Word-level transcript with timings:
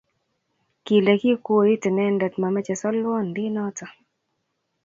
Kile 0.85 1.13
ki 1.21 1.31
kuoit 1.45 1.83
inende 1.89 2.25
mameche 2.41 2.75
solwondi 2.81 3.43
noto 3.55 3.87